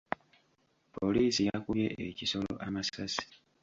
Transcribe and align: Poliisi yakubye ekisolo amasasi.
Poliisi 0.95 1.41
yakubye 1.49 1.87
ekisolo 2.07 2.51
amasasi. 2.67 3.23